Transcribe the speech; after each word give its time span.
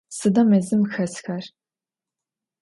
Sıda 0.17 0.43
mezım 0.49 0.83
xesxer? 0.93 1.43